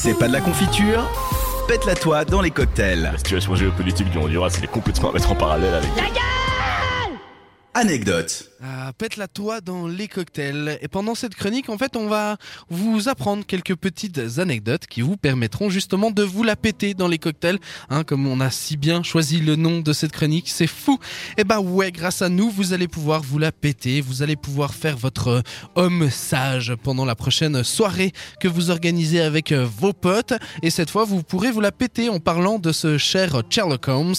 C'est 0.00 0.14
pas 0.14 0.28
de 0.28 0.32
la 0.32 0.40
confiture 0.40 1.10
Pète-la 1.66 1.96
toi 1.96 2.24
dans 2.24 2.40
les 2.40 2.52
cocktails. 2.52 3.02
La 3.02 3.18
situation 3.18 3.56
géopolitique 3.56 4.08
du 4.10 4.16
Honduras, 4.16 4.50
c'est 4.50 4.68
complètement 4.68 5.10
à 5.10 5.12
mettre 5.12 5.32
en 5.32 5.34
parallèle 5.34 5.74
avec... 5.74 5.90
Anecdote. 7.74 8.47
Ah, 8.60 8.92
pète 8.98 9.16
la 9.16 9.28
toi 9.28 9.60
dans 9.60 9.86
les 9.86 10.08
cocktails. 10.08 10.80
Et 10.82 10.88
pendant 10.88 11.14
cette 11.14 11.36
chronique, 11.36 11.68
en 11.68 11.78
fait, 11.78 11.94
on 11.94 12.08
va 12.08 12.38
vous 12.68 13.08
apprendre 13.08 13.46
quelques 13.46 13.76
petites 13.76 14.20
anecdotes 14.38 14.88
qui 14.88 15.00
vous 15.00 15.16
permettront 15.16 15.70
justement 15.70 16.10
de 16.10 16.24
vous 16.24 16.42
la 16.42 16.56
péter 16.56 16.92
dans 16.92 17.06
les 17.06 17.18
cocktails. 17.18 17.60
Hein, 17.88 18.02
comme 18.02 18.26
on 18.26 18.40
a 18.40 18.50
si 18.50 18.76
bien 18.76 19.04
choisi 19.04 19.38
le 19.38 19.54
nom 19.54 19.78
de 19.78 19.92
cette 19.92 20.10
chronique, 20.10 20.48
c'est 20.48 20.66
fou. 20.66 20.98
Et 21.36 21.44
bah 21.44 21.60
ouais, 21.60 21.92
grâce 21.92 22.20
à 22.20 22.28
nous, 22.28 22.50
vous 22.50 22.72
allez 22.72 22.88
pouvoir 22.88 23.22
vous 23.22 23.38
la 23.38 23.52
péter. 23.52 24.00
Vous 24.00 24.24
allez 24.24 24.34
pouvoir 24.34 24.74
faire 24.74 24.96
votre 24.96 25.44
homme 25.76 26.10
sage 26.10 26.74
pendant 26.82 27.04
la 27.04 27.14
prochaine 27.14 27.62
soirée 27.62 28.12
que 28.40 28.48
vous 28.48 28.70
organisez 28.70 29.20
avec 29.20 29.52
vos 29.52 29.92
potes. 29.92 30.34
Et 30.64 30.70
cette 30.70 30.90
fois, 30.90 31.04
vous 31.04 31.22
pourrez 31.22 31.52
vous 31.52 31.60
la 31.60 31.70
péter 31.70 32.08
en 32.08 32.18
parlant 32.18 32.58
de 32.58 32.72
ce 32.72 32.98
cher 32.98 33.40
Sherlock 33.48 33.86
Holmes 33.86 34.14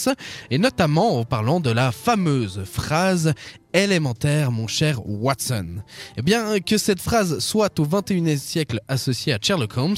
et 0.50 0.58
notamment 0.58 1.20
en 1.20 1.26
parlant 1.26 1.60
de 1.60 1.72
la 1.72 1.92
fameuse 1.92 2.64
phrase 2.64 3.34
élémentaire, 3.74 4.52
mon 4.52 4.68
cher 4.68 5.02
Watson. 5.06 5.84
Eh 6.18 6.22
bien, 6.22 6.60
que 6.60 6.78
cette 6.78 7.02
phrase 7.02 7.40
soit 7.40 7.80
au 7.80 7.86
21e 7.86 8.38
siècle 8.38 8.80
associée 8.88 9.34
à 9.34 9.40
Sherlock 9.42 9.78
Holmes, 9.78 9.96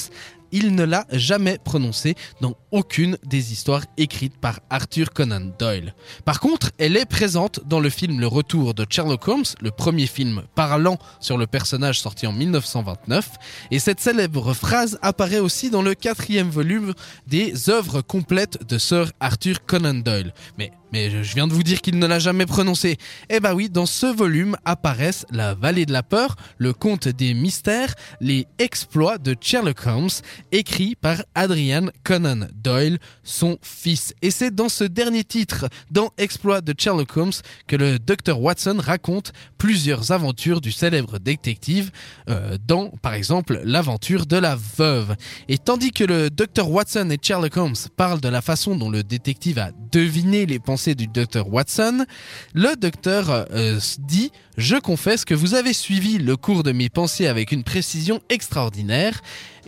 il 0.52 0.76
ne 0.76 0.84
l'a 0.84 1.06
jamais 1.12 1.58
prononcée 1.64 2.16
dans 2.42 2.56
aucune 2.72 3.18
des 3.26 3.52
histoires 3.52 3.84
écrites 3.98 4.38
par 4.38 4.60
Arthur 4.70 5.12
Conan 5.12 5.52
Doyle. 5.60 5.94
Par 6.26 6.40
contre, 6.40 6.72
elle 6.78 6.98
est 6.98 7.06
présente 7.06 7.62
dans 7.66 7.80
le 7.80 7.90
film 7.90 8.20
Le 8.20 8.28
Retour 8.28 8.74
de 8.74 8.86
Sherlock 8.90 9.28
Holmes, 9.28 9.44
le 9.62 9.72
premier 9.72 10.08
film 10.08 10.44
parlant 10.56 10.98
sur 11.20 11.38
le 11.38 11.48
personnage 11.48 12.00
sorti 12.00 12.28
en 12.28 12.34
1929, 12.34 13.30
et 13.72 13.80
cette 13.80 14.00
célèbre 14.00 14.54
phrase 14.54 15.00
apparaît 15.02 15.40
aussi 15.40 15.70
dans 15.70 15.82
le 15.82 15.96
quatrième 15.96 16.50
volume 16.50 16.94
des 17.28 17.70
œuvres 17.70 18.02
complètes 18.02 18.68
de 18.68 18.78
Sir 18.78 19.12
Arthur 19.20 19.66
Conan 19.66 19.96
Doyle. 19.96 20.34
Mais 20.58 21.10
je 21.10 21.34
viens 21.34 21.48
de 21.48 21.54
vous 21.54 21.64
dire 21.64 21.82
qu'il 21.82 21.98
ne 22.00 22.06
l'a 22.06 22.20
jamais 22.20 22.46
prononcé. 22.46 22.98
Eh 23.30 23.40
bah 23.40 23.54
oui, 23.54 23.70
dans 23.70 23.86
ce 23.86 24.08
volume 24.08 24.58
apparaissent 24.66 25.26
La 25.32 25.54
Vallée 25.54 25.86
de 25.86 25.94
la 25.94 26.04
Peur, 26.04 26.36
Le 26.58 26.74
Conte 26.74 27.08
des 27.08 27.34
Mystères, 27.34 27.96
Les 28.20 28.46
Exploits 28.60 29.18
de 29.18 29.36
Sherlock 29.40 29.88
Holmes, 29.88 30.10
écrit 30.52 30.96
par 30.96 31.24
Adrian 31.36 31.88
Conan 32.04 32.48
Doyle, 32.54 33.00
son 33.24 33.58
fils. 33.62 34.14
Et 34.22 34.32
c'est 34.32 34.54
dans 34.54 34.70
ce 34.70 34.84
dernier 34.84 35.24
titre, 35.24 35.68
dans 35.92 36.12
Exploits 36.18 36.62
de 36.62 36.74
Sherlock 36.78 37.16
Holmes, 37.18 37.32
que 37.68 37.76
le 37.76 38.00
Dr 38.00 38.40
Watson 38.40 38.78
raconte 38.80 39.34
plusieurs 39.58 40.12
aventures 40.12 40.62
du 40.62 40.72
célèbre 40.72 41.20
détective, 41.20 41.92
euh, 42.30 42.58
dans 42.68 42.90
par 43.02 43.14
exemple 43.14 43.62
l'aventure 43.64 44.26
de 44.26 44.38
la 44.38 44.58
veuve. 44.78 45.16
Et 45.48 45.58
tandis 45.58 45.92
que 45.92 46.04
le 46.04 46.30
Dr 46.30 46.70
Watson 46.70 47.10
et 47.10 47.18
Sherlock 47.22 47.58
Holmes 47.58 47.76
parlent 47.96 48.22
de 48.22 48.30
la 48.30 48.42
façon 48.42 48.76
dont 48.76 48.90
le 48.90 49.04
détective 49.04 49.60
a 49.60 49.72
deviné 49.92 50.46
les 50.46 50.60
pensées 50.60 50.96
du 50.96 51.08
docteur 51.08 51.52
Watson, 51.52 52.06
le 52.54 52.76
docteur 52.76 53.30
euh, 53.30 53.80
dit 54.00 54.32
Je 54.62 54.76
confesse 54.76 55.26
que 55.26 55.34
vous 55.34 55.56
avez 55.56 55.74
suivi 55.74 56.20
le 56.20 56.38
cours 56.38 56.62
de 56.62 56.72
mes 56.72 56.88
pensées 56.88 57.26
avec 57.26 57.52
une 57.52 57.64
précision 57.64 58.22
extraordinaire. 58.30 59.20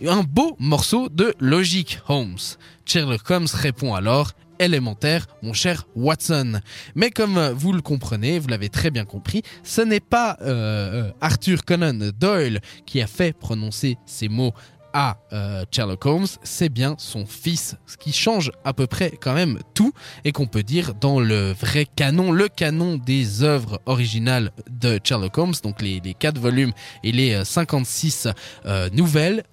Un 0.06 0.22
beau 0.22 0.54
morceau 0.60 1.08
de 1.08 1.34
logique, 1.40 1.98
Holmes. 2.06 2.38
Sherlock 2.86 3.28
Holmes 3.28 3.48
répond 3.52 3.94
alors 3.94 4.30
élémentaire, 4.60 5.26
mon 5.42 5.52
cher 5.52 5.88
Watson. 5.96 6.60
Mais 6.94 7.10
comme 7.10 7.40
vous 7.56 7.72
le 7.72 7.82
comprenez, 7.82 8.38
vous 8.38 8.46
l'avez 8.46 8.68
très 8.68 8.92
bien 8.92 9.04
compris, 9.04 9.42
ce 9.64 9.80
n'est 9.80 9.98
pas 9.98 10.36
euh, 10.42 11.10
Arthur 11.20 11.64
Conan 11.64 12.12
Doyle 12.16 12.60
qui 12.86 13.02
a 13.02 13.08
fait 13.08 13.36
prononcer 13.36 13.96
ces 14.06 14.28
mots 14.28 14.52
à 14.94 15.18
euh, 15.32 15.64
Sherlock 15.70 16.06
Holmes, 16.06 16.26
c'est 16.42 16.70
bien 16.70 16.94
son 16.98 17.26
fils, 17.26 17.76
ce 17.84 17.98
qui 17.98 18.12
change 18.12 18.50
à 18.64 18.72
peu 18.72 18.86
près 18.86 19.10
quand 19.20 19.34
même 19.34 19.58
tout 19.74 19.92
et 20.24 20.32
qu'on 20.32 20.46
peut 20.46 20.62
dire 20.62 20.94
dans 20.94 21.20
le 21.20 21.52
vrai 21.52 21.86
canon, 21.96 22.32
le 22.32 22.48
canon 22.48 22.96
des 22.96 23.42
œuvres 23.42 23.80
originales 23.84 24.52
de 24.70 24.98
Sherlock 25.04 25.36
Holmes, 25.36 25.54
donc 25.62 25.82
les, 25.82 26.00
les 26.00 26.14
4 26.14 26.38
volumes 26.38 26.72
et 27.02 27.12
les 27.12 27.44
56 27.44 28.28
euh, 28.64 28.88
nouvelles, 28.90 29.44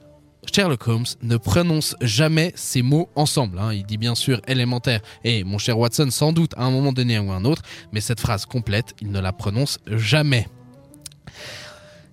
Sherlock 0.51 0.87
Holmes 0.87 1.05
ne 1.21 1.37
prononce 1.37 1.95
jamais 2.01 2.51
ces 2.55 2.81
mots 2.81 3.09
ensemble. 3.15 3.59
Hein. 3.59 3.73
Il 3.73 3.85
dit 3.85 3.97
bien 3.97 4.15
sûr 4.15 4.41
élémentaire 4.47 5.01
et 5.23 5.43
mon 5.43 5.57
cher 5.57 5.77
Watson 5.77 6.07
sans 6.09 6.33
doute 6.33 6.53
à 6.57 6.63
un 6.63 6.71
moment 6.71 6.93
donné 6.93 7.19
ou 7.19 7.31
un 7.31 7.45
autre, 7.45 7.61
mais 7.91 8.01
cette 8.01 8.19
phrase 8.19 8.45
complète, 8.45 8.93
il 9.01 9.11
ne 9.11 9.19
la 9.19 9.33
prononce 9.33 9.79
jamais. 9.87 10.47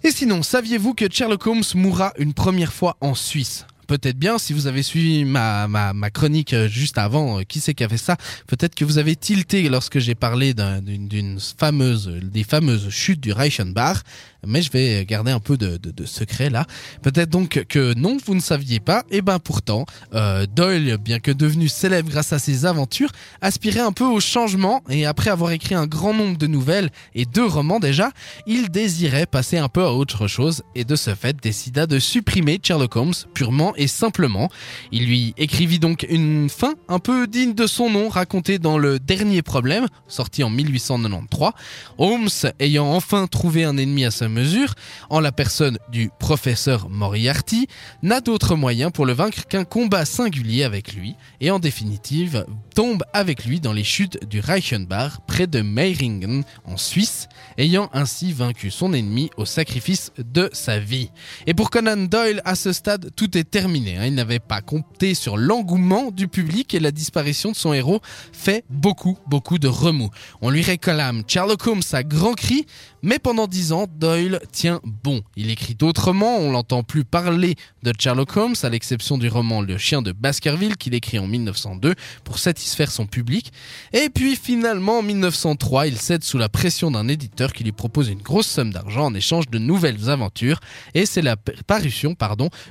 Et 0.05 0.13
sinon, 0.13 0.43
saviez-vous 0.43 0.95
que 0.95 1.07
Sherlock 1.11 1.47
Holmes 1.47 1.65
mourra 1.75 2.13
une 2.19 2.33
première 2.33 2.73
fois 2.73 2.97
en 3.01 3.15
Suisse? 3.15 3.67
Peut-être 3.89 4.19
bien, 4.19 4.39
si 4.39 4.53
vous 4.53 4.67
avez 4.67 4.83
suivi 4.83 5.25
ma, 5.25 5.67
chronique 6.13 6.53
euh, 6.53 6.69
juste 6.69 6.99
avant, 6.99 7.39
euh, 7.39 7.43
qui 7.43 7.59
c'est 7.59 7.73
qui 7.73 7.83
a 7.83 7.89
fait 7.89 7.97
ça? 7.97 8.17
Peut-être 8.47 8.75
que 8.75 8.85
vous 8.85 8.99
avez 8.99 9.17
tilté 9.17 9.69
lorsque 9.69 9.99
j'ai 9.99 10.15
parlé 10.15 10.55
d'une 10.55 11.39
fameuse, 11.41 12.07
des 12.23 12.45
fameuses 12.45 12.91
chutes 12.91 13.21
du 13.21 13.33
Reichenbach 13.33 14.03
mais 14.47 14.63
je 14.63 14.71
vais 14.71 15.05
garder 15.05 15.31
un 15.31 15.41
peu 15.41 15.57
de, 15.57 15.77
de, 15.77 16.07
secret 16.07 16.51
là. 16.51 16.67
Peut-être 17.03 17.31
donc 17.31 17.65
que 17.69 17.95
non, 17.95 18.17
vous 18.25 18.35
ne 18.35 18.41
saviez 18.41 18.81
pas. 18.81 19.05
Et 19.11 19.21
ben 19.21 19.39
pourtant, 19.39 19.85
euh, 20.15 20.47
Doyle, 20.47 20.97
bien 20.97 21.19
que 21.19 21.31
devenu 21.31 21.69
célèbre 21.69 22.11
grâce 22.11 22.33
à 22.33 22.39
ses 22.39 22.65
aventures, 22.65 23.11
aspirait 23.41 23.81
un 23.81 23.93
peu 23.93 24.05
au 24.05 24.21
changement 24.21 24.83
et 24.89 25.07
après 25.07 25.31
avoir 25.31 25.53
écrit 25.53 25.75
un 25.75 25.87
grand 25.87 26.15
nombre 26.15 26.39
de 26.39 26.47
nouvelles 26.47 26.91
et 27.15 27.25
deux 27.25 27.47
romans 27.47 27.81
déjà, 27.81 28.11
il 28.47 28.71
désirait 28.71 29.27
passer 29.27 29.59
un 29.59 29.69
peu 29.69 29.83
à 29.83 29.93
autre 29.93 30.27
chose 30.27 30.63
et 30.75 30.85
de 30.85 30.97
ce 30.97 31.15
fait 31.15 31.37
décida 31.41 31.87
de 31.87 31.99
supprimer 31.99 32.61
Sherlock 32.63 32.97
Holmes 32.97 33.13
purement 33.35 33.75
et 33.77 33.87
simplement. 33.87 34.49
Il 34.93 35.07
lui 35.07 35.35
écrivit 35.37 35.79
donc 35.79 36.07
une 36.09 36.49
fin 36.49 36.75
un 36.89 36.99
peu 36.99 37.27
digne 37.27 37.55
de 37.55 37.67
son 37.67 37.91
nom 37.91 38.09
racontée 38.09 38.59
dans 38.59 38.79
le 38.79 38.99
dernier 38.99 39.43
problème, 39.43 39.87
sorti 40.07 40.43
en 40.45 40.51
1893. 40.51 41.51
Holmes 41.99 42.29
ayant 42.61 42.87
enfin 42.87 43.27
trouvé 43.27 43.65
un 43.65 43.77
ennemi 43.77 44.05
à 44.05 44.11
mesure, 44.29 44.75
en 45.11 45.21
la 45.21 45.33
personne 45.33 45.79
du 45.91 46.11
professeur 46.19 46.89
Moriarty, 46.89 47.67
n'a 48.03 48.21
d'autre 48.21 48.57
moyen 48.57 48.91
pour 48.91 49.07
le 49.07 49.13
vaincre 49.13 49.47
qu'un 49.47 49.65
combat 49.65 50.05
singulier 50.05 50.65
avec 50.65 50.95
lui, 50.95 51.15
et 51.41 51.51
en 51.51 51.59
définitive 51.59 52.47
tombe 52.75 53.03
avec 53.13 53.45
lui 53.45 53.61
dans 53.61 53.73
les 53.73 53.85
chutes 53.85 54.27
du 54.29 54.41
Reichenbach 54.41 55.19
près 55.27 55.47
de 55.47 55.61
Meiringen 55.61 56.45
en 56.65 56.77
Suisse, 56.77 57.29
ayant 57.57 57.91
ainsi 57.93 58.33
vaincu 58.33 58.71
son 58.71 58.93
ennemi 58.93 59.31
au 59.37 59.45
sacrifice 59.45 60.13
de 60.19 60.51
sa 60.53 60.79
vie. 60.79 61.11
Et 61.47 61.55
pour 61.55 61.71
Conan 61.71 61.97
Doyle, 61.97 62.43
à 62.45 62.55
ce 62.55 62.73
stade, 62.73 63.11
tout 63.17 63.37
est 63.37 63.49
terminé. 63.51 63.97
Hein. 63.97 64.07
Il 64.07 64.15
n'avait 64.15 64.39
pas 64.39 64.61
compté 64.61 65.15
sur 65.15 65.37
l'engouement 65.37 66.11
du 66.11 66.29
public 66.29 66.75
et 66.75 66.81
la 66.81 66.91
disparition 66.91 67.51
de 67.51 67.57
son 67.57 67.73
héros 67.73 68.01
fait 68.33 68.65
beaucoup, 68.71 69.19
beaucoup 69.27 69.59
de 69.59 69.69
remous. 69.69 70.11
On 70.41 70.51
lui 70.51 70.63
réclame 70.63 71.23
Sherlock 71.27 71.67
Holmes 71.67 71.83
à 71.93 72.03
grands 72.03 72.35
cris, 72.35 72.67
mais 73.03 73.19
pendant 73.19 73.47
dix 73.47 73.73
ans, 73.73 73.87
Doyle 73.99 74.18
tient 74.53 74.81
bon. 74.85 75.23
Il 75.37 75.51
écrit 75.51 75.75
d'autrement, 75.75 76.39
on 76.39 76.53
l'entend 76.53 76.83
plus 76.83 77.05
parler 77.05 77.57
de 77.83 77.93
Sherlock 77.99 78.37
Holmes, 78.37 78.55
à 78.63 78.69
l'exception 78.69 79.19
du 79.19 79.29
roman 79.29 79.61
Le 79.63 79.79
chien 79.79 80.03
de 80.03 80.13
Baskerville 80.13 80.77
qu'il 80.77 80.95
écrit 80.95 81.19
en 81.19 81.27
1902 81.27 81.95
pour 82.25 82.39
satisfaire 82.39 82.91
son 82.91 83.07
public. 83.07 83.53
Et 83.93 84.09
puis 84.09 84.37
finalement, 84.37 84.99
en 84.99 85.03
1903, 85.03 85.87
il 85.87 85.99
cède 85.99 86.25
sous 86.25 86.39
la 86.39 86.49
pression 86.49 86.91
d'un 86.91 87.09
éditeur 87.09 87.53
qui 87.53 87.65
lui 87.65 87.73
propose 87.73 88.09
une 88.09 88.23
grosse 88.23 88.47
somme 88.47 88.73
d'argent 88.73 89.07
en 89.07 89.15
échange 89.15 89.49
de 89.49 89.59
nouvelles 89.59 90.11
aventures. 90.11 90.61
Et 90.95 91.07
c'est 91.07 91.23
la 91.23 91.37
parution 91.37 92.15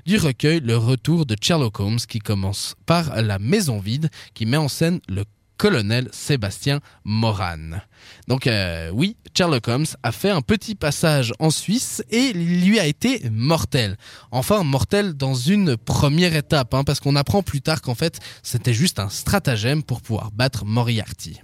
du 0.05 0.17
recueil 0.17 0.59
Le 0.59 0.77
retour 0.77 1.25
de 1.25 1.35
Sherlock 1.39 1.79
Holmes 1.79 1.99
qui 2.07 2.19
commence 2.19 2.75
par 2.85 3.21
La 3.21 3.39
maison 3.39 3.79
vide 3.79 4.09
qui 4.33 4.45
met 4.45 4.57
en 4.57 4.67
scène 4.67 4.99
le 5.07 5.23
colonel 5.57 6.07
Sébastien 6.11 6.79
Moran. 7.03 7.79
Donc 8.27 8.47
euh, 8.47 8.89
oui, 8.93 9.17
Sherlock 9.35 9.67
Holmes 9.67 9.85
a 10.03 10.11
fait 10.11 10.29
un 10.29 10.41
petit 10.41 10.75
passage 10.75 11.33
en 11.39 11.49
Suisse 11.49 12.03
et 12.09 12.33
lui 12.33 12.79
a 12.79 12.85
été 12.85 13.29
mortel. 13.31 13.97
Enfin, 14.31 14.63
mortel 14.63 15.13
dans 15.13 15.33
une 15.33 15.77
première 15.77 16.35
étape, 16.35 16.73
hein, 16.73 16.83
parce 16.83 16.99
qu'on 16.99 17.15
apprend 17.15 17.43
plus 17.43 17.61
tard 17.61 17.81
qu'en 17.81 17.95
fait 17.95 18.19
c'était 18.43 18.73
juste 18.73 18.99
un 18.99 19.09
stratagème 19.09 19.83
pour 19.83 20.01
pouvoir 20.01 20.31
battre 20.31 20.65
Moriarty. 20.65 21.41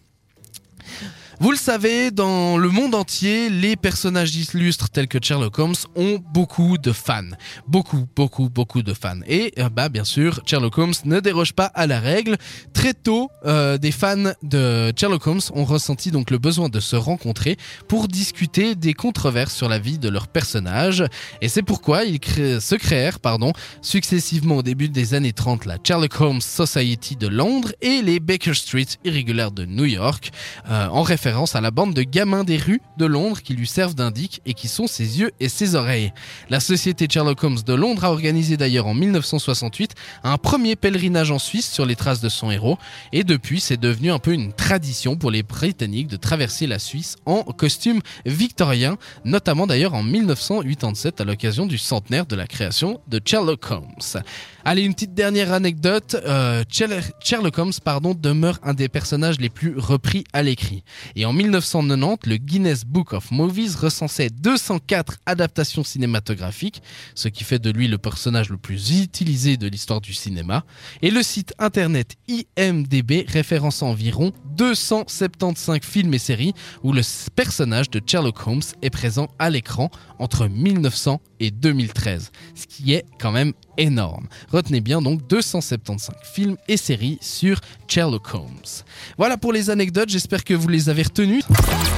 Vous 1.44 1.52
le 1.52 1.58
savez, 1.58 2.10
dans 2.10 2.58
le 2.58 2.70
monde 2.70 2.96
entier, 2.96 3.50
les 3.50 3.76
personnages 3.76 4.34
illustres 4.34 4.90
tels 4.90 5.10
que 5.10 5.18
Sherlock 5.22 5.60
Holmes 5.60 5.76
ont 5.98 6.18
beaucoup 6.34 6.78
de 6.78 6.94
fans. 6.94 7.32
Beaucoup, 7.68 8.08
beaucoup, 8.16 8.48
beaucoup 8.48 8.82
de 8.82 8.94
fans. 8.94 9.20
Et 9.28 9.52
euh, 9.60 9.68
bah 9.68 9.90
bien 9.90 10.06
sûr, 10.06 10.40
Sherlock 10.46 10.78
Holmes 10.78 10.94
ne 11.04 11.20
déroge 11.20 11.52
pas 11.52 11.66
à 11.66 11.86
la 11.86 12.00
règle. 12.00 12.38
Très 12.72 12.94
tôt, 12.94 13.30
euh, 13.46 13.78
des 13.78 13.92
fans 13.92 14.32
de 14.42 14.94
Sherlock 14.98 15.28
Holmes 15.28 15.42
ont 15.54 15.66
ressenti 15.66 16.12
donc 16.12 16.32
le 16.32 16.38
besoin 16.38 16.70
de 16.70 16.80
se 16.80 16.96
rencontrer 16.96 17.58
pour 17.90 18.08
discuter 18.08 18.76
des 18.76 18.94
controverses 18.94 19.54
sur 19.54 19.68
la 19.68 19.80
vie 19.80 20.00
de 20.00 20.08
leur 20.08 20.30
personnage. 20.30 21.04
Et 21.42 21.50
c'est 21.50 21.62
pourquoi 21.62 22.06
ils 22.06 22.22
se 22.24 22.76
créèrent 22.76 23.20
pardon, 23.20 23.52
successivement 23.82 24.56
au 24.56 24.64
début 24.64 24.88
des 24.88 25.14
années 25.14 25.34
30 25.34 25.66
la 25.66 25.76
Sherlock 25.84 26.22
Holmes 26.22 26.40
Society 26.40 27.18
de 27.18 27.28
Londres 27.28 27.74
et 27.82 28.02
les 28.02 28.22
Baker 28.22 28.54
Street 28.54 28.86
Irrégulières 29.04 29.52
de 29.52 29.66
New 29.66 29.84
York, 29.84 30.32
euh, 30.70 30.88
en 30.88 31.02
référence 31.02 31.33
à 31.34 31.62
la 31.62 31.72
bande 31.72 31.96
de 31.96 32.04
gamins 32.04 32.44
des 32.44 32.58
rues 32.58 32.82
de 32.98 33.06
Londres 33.06 33.42
qui 33.42 33.56
lui 33.56 33.66
servent 33.66 33.96
d'indic 33.96 34.42
et 34.46 34.54
qui 34.54 34.68
sont 34.68 34.86
ses 34.86 35.20
yeux 35.20 35.32
et 35.40 35.50
ses 35.50 35.74
oreilles. 35.74 36.14
La 36.50 36.60
société 36.60 37.08
Sherlock 37.10 37.44
Holmes 37.44 37.60
de 37.66 37.74
Londres 37.74 38.06
a 38.06 38.12
organisé 38.12 38.56
d'ailleurs 38.56 38.86
en 38.86 38.94
1968 38.94 39.96
un 40.24 40.38
premier 40.38 40.76
pèlerinage 40.76 41.32
en 41.32 41.40
Suisse 41.40 41.72
sur 41.72 41.88
les 41.88 41.96
traces 41.96 42.22
de 42.22 42.30
son 42.30 42.52
héros 42.52 42.78
et 43.14 43.24
depuis 43.24 43.60
c'est 43.60 43.80
devenu 43.80 44.12
un 44.12 44.20
peu 44.20 44.32
une 44.32 44.54
tradition 44.54 45.16
pour 45.16 45.32
les 45.32 45.42
Britanniques 45.42 46.08
de 46.08 46.18
traverser 46.18 46.68
la 46.68 46.78
Suisse 46.78 47.16
en 47.26 47.44
costume 47.44 48.02
victorien, 48.28 48.98
notamment 49.26 49.66
d'ailleurs 49.66 49.96
en 49.96 50.04
1987 50.04 51.20
à 51.20 51.24
l'occasion 51.24 51.66
du 51.66 51.80
centenaire 51.80 52.28
de 52.28 52.36
la 52.36 52.46
création 52.46 53.02
de 53.08 53.20
Sherlock 53.26 53.72
Holmes. 53.72 54.24
Allez, 54.66 54.84
une 54.84 54.94
petite 54.94 55.14
dernière 55.14 55.52
anecdote. 55.52 56.16
Euh, 56.26 56.64
Sherlock 56.70 57.58
Holmes 57.58 57.74
pardon, 57.84 58.14
demeure 58.14 58.60
un 58.64 58.74
des 58.74 58.88
personnages 58.88 59.38
les 59.38 59.50
plus 59.50 59.78
repris 59.78 60.24
à 60.32 60.42
l'écrit. 60.42 60.86
Et 61.18 61.26
en 61.26 61.34
1990, 61.34 62.30
le 62.30 62.38
Guinness 62.38 62.86
Book 62.86 63.12
of 63.12 63.30
Movies 63.32 63.76
recensait 63.76 64.30
204 64.30 65.18
adaptations 65.26 65.84
cinématographiques, 65.84 66.82
ce 67.14 67.28
qui 67.28 67.44
fait 67.44 67.60
de 67.60 67.72
lui 67.72 67.90
le 67.90 67.98
personnage 67.98 68.50
le 68.50 68.58
plus 68.58 69.02
utilisé 69.02 69.58
de 69.58 69.68
l'histoire 69.68 70.00
du 70.00 70.14
cinéma. 70.14 70.64
Et 71.02 71.12
le 71.12 71.24
site 71.24 71.54
internet 71.60 72.16
IMDB 72.30 73.26
référence 73.28 73.84
environ 73.84 74.32
275 74.56 75.80
films 75.82 76.14
et 76.14 76.20
séries 76.20 76.54
où 76.84 76.94
le 76.94 77.02
personnage 77.36 77.90
de 77.90 78.02
Sherlock 78.06 78.48
Holmes 78.48 78.62
est 78.82 78.90
présent 78.90 79.28
à 79.40 79.50
l'écran 79.50 79.90
entre 80.20 80.48
1900 80.48 81.22
et 81.40 81.52
2013, 81.52 82.32
ce 82.56 82.68
qui 82.68 82.94
est 82.94 83.06
quand 83.20 83.32
même 83.32 83.54
énorme. 83.78 84.28
Retenez 84.52 84.82
bien 84.82 85.02
donc 85.02 85.28
275 85.28 86.16
films 86.34 86.58
et 86.68 86.78
séries 86.78 87.18
sur 87.22 87.60
Sherlock 87.88 88.34
Holmes. 88.34 88.84
Voilà 89.18 89.38
pour 89.38 89.54
les 89.54 89.70
anecdotes, 89.70 90.10
j'espère 90.10 90.44
que 90.44 90.54
vous 90.54 90.68
les 90.68 90.90
avez 90.90 91.04
retenues. 91.04 91.44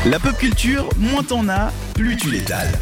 La 0.06 0.19
pop 0.19 0.38
culture, 0.38 0.90
moins 0.98 1.24
t'en 1.24 1.48
as, 1.50 1.72
plus 1.94 2.16
tu 2.18 2.31
l'étales. 2.31 2.74